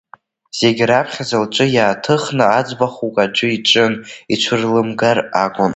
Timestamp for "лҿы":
1.43-1.65